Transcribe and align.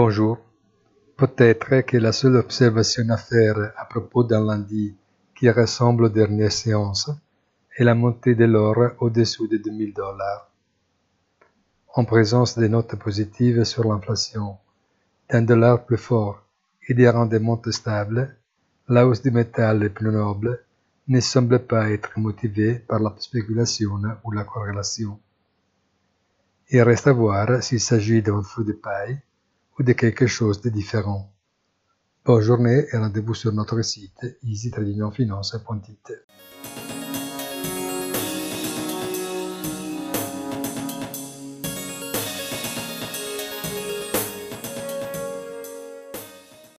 Bonjour. 0.00 0.38
Peut-être 1.16 1.80
que 1.80 1.96
la 1.96 2.12
seule 2.12 2.36
observation 2.36 3.10
à 3.10 3.16
faire 3.16 3.72
à 3.76 3.84
propos 3.84 4.22
d'un 4.22 4.44
lundi 4.44 4.94
qui 5.34 5.50
ressemble 5.50 6.04
aux 6.04 6.08
dernières 6.08 6.52
séances 6.52 7.10
est 7.76 7.82
la 7.82 7.96
montée 7.96 8.36
de 8.36 8.44
l'or 8.44 8.92
au-dessous 9.00 9.48
de 9.48 9.56
2000 9.56 9.94
dollars. 9.94 10.52
En 11.94 12.04
présence 12.04 12.56
des 12.56 12.68
notes 12.68 12.94
positives 12.94 13.64
sur 13.64 13.88
l'inflation, 13.88 14.58
d'un 15.30 15.42
dollar 15.42 15.84
plus 15.84 15.98
fort 15.98 16.44
et 16.86 16.94
des 16.94 17.10
rendements 17.10 17.60
stables, 17.68 18.36
la 18.86 19.04
hausse 19.04 19.22
du 19.22 19.32
métal 19.32 19.90
plus 19.90 20.12
noble 20.12 20.62
ne 21.08 21.18
semble 21.18 21.58
pas 21.58 21.90
être 21.90 22.20
motivée 22.20 22.74
par 22.76 23.00
la 23.00 23.12
spéculation 23.18 24.00
ou 24.22 24.30
la 24.30 24.44
corrélation. 24.44 25.18
Il 26.70 26.82
reste 26.82 27.08
à 27.08 27.12
voir 27.12 27.64
s'il 27.64 27.80
s'agit 27.80 28.22
d'un 28.22 28.44
feu 28.44 28.62
de 28.62 28.74
paille 28.74 29.18
ou 29.78 29.82
de 29.82 29.92
quelque 29.92 30.26
chose 30.26 30.60
de 30.60 30.70
différent. 30.70 31.32
Bonne 32.24 32.42
journée 32.42 32.84
et 32.92 32.96
rendez-vous 32.96 33.34
sur 33.34 33.52
notre 33.52 33.80
site 33.82 34.38
easytradingfinance.it. 34.42 36.12